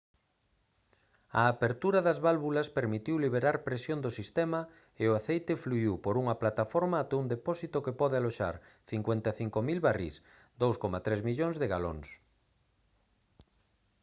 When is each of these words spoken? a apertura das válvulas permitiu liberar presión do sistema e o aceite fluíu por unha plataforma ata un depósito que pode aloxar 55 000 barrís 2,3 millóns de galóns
a 1.41 1.43
apertura 1.53 1.99
das 2.07 2.17
válvulas 2.27 2.67
permitiu 2.77 3.15
liberar 3.25 3.57
presión 3.67 3.99
do 4.01 4.11
sistema 4.19 4.61
e 5.01 5.03
o 5.11 5.15
aceite 5.19 5.53
fluíu 5.63 5.93
por 6.05 6.13
unha 6.21 6.39
plataforma 6.41 6.97
ata 6.99 7.19
un 7.21 7.27
depósito 7.35 7.83
que 7.85 7.97
pode 8.01 8.15
aloxar 8.17 8.55
55 8.91 9.57
000 9.67 9.85
barrís 9.87 10.15
2,3 10.61 11.27
millóns 11.27 11.55
de 11.61 11.67
galóns 11.73 12.07